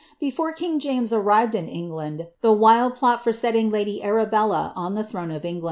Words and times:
Before 0.19 0.51
king 0.51 0.79
James 0.79 1.13
arrived 1.13 1.53
ii) 1.53 1.61
England, 1.65 2.25
the 2.41 2.51
wild 2.51 2.95
plot 2.95 3.23
for 3.23 3.31
setting 3.31 3.69
lady 3.69 4.01
Arabella 4.01 4.73
on 4.75 4.95
the 4.95 5.03
throne 5.03 5.29
of 5.29 5.45
En; 5.45 5.53
'Loat;p, 5.53 5.59
vol. 5.59 5.59